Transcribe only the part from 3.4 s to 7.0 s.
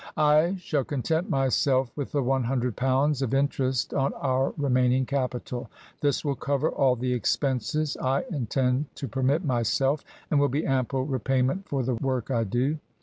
terest on our remaining capital. This will cover all